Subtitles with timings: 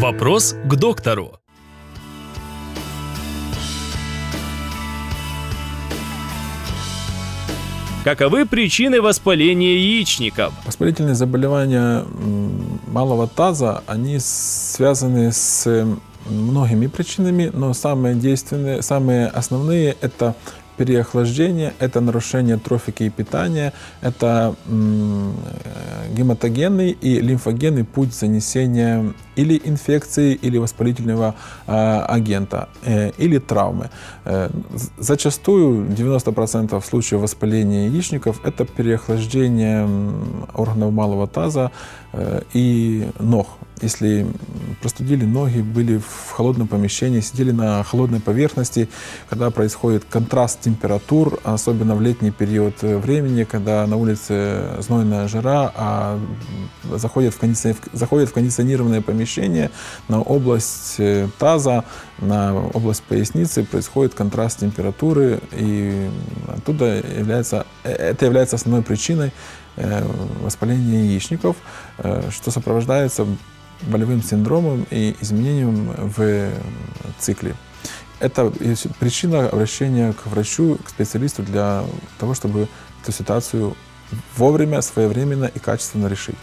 [0.00, 1.32] Вопрос к доктору.
[8.04, 10.54] Каковы причины воспаления яичников?
[10.64, 12.04] Воспалительные заболевания
[12.86, 15.66] малого таза, они связаны с
[16.26, 20.36] многими причинами, но самые действенные, самые основные– это
[20.78, 24.54] переохлаждение, это нарушение трофики и питания, это
[26.16, 31.34] гематогенный и лимфогенный путь занесения или инфекции, или воспалительного
[31.66, 31.72] э,
[32.08, 33.90] агента, э, или травмы.
[34.24, 34.50] Э,
[34.98, 39.88] зачастую 90% случаев воспаления яичников это переохлаждение
[40.54, 41.70] органов малого таза
[42.12, 43.46] э, и ног.
[43.82, 44.26] Если
[44.80, 48.88] простудили ноги, были в холодном помещении, сидели на холодной поверхности,
[49.30, 56.20] когда происходит контраст температур, особенно в летний период времени, когда на улице знойная жара, а
[56.84, 59.70] заходят в, кондиционер, заходят в кондиционированное помещение,
[60.08, 61.84] на область э, таза,
[62.18, 66.10] на область поясницы происходит контраст температуры, и
[66.48, 69.32] оттуда является, э, это является основной причиной
[69.76, 70.04] э,
[70.42, 71.56] воспаления яичников,
[72.30, 73.26] что сопровождается
[73.82, 76.50] болевым синдромом и изменением в
[77.18, 77.54] цикле.
[78.20, 78.52] Это
[78.98, 81.84] причина обращения к врачу, к специалисту для
[82.18, 82.68] того, чтобы
[83.02, 83.76] эту ситуацию
[84.36, 86.36] вовремя, своевременно и качественно решить.